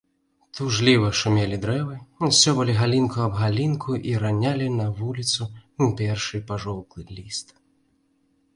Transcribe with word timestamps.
Тужліва 0.57 1.09
шумелі 1.19 1.57
дрэвы, 1.65 1.97
сцёбалі 2.37 2.73
галінку 2.79 3.17
аб 3.27 3.37
галінку 3.41 3.91
і 4.13 4.17
ранялі 4.25 4.73
на 4.81 4.87
вуліцу 4.97 5.51
першы 6.03 6.37
пажоўклы 6.49 7.01
ліст. 7.17 7.47